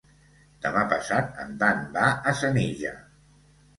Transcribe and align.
Demà 0.65 0.85
passat 0.93 1.37
en 1.45 1.53
Dan 1.61 1.85
va 1.99 2.07
a 2.33 2.37
Senija. 2.43 2.95